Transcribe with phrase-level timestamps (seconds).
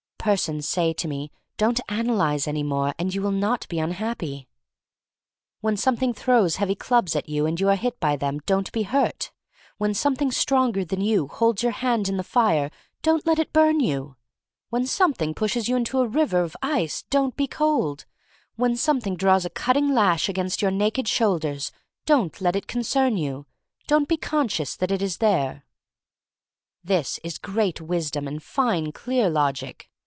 [0.23, 4.47] Persons say to me, don't analyze any more and you will not be unhappy.
[5.61, 8.83] When Something throws heavy clubs at you and you are hit by them, don't be
[8.83, 9.31] hurt.
[9.79, 12.69] When Something stronger than you holds your hands in the fire,
[13.01, 14.15] don't let it burn you.
[14.69, 18.05] When Some thing pushes you into a river of ice, don't be cold.
[18.57, 21.75] When something draws a cutting lash across your naked shoul 214 THE STORY OF MARY
[21.81, 23.47] MAC LANE 215 ders, don't let it concern you—
[23.87, 25.65] don't be conscious that it is there.
[26.83, 29.87] This is great wisdom and fine, clear logic.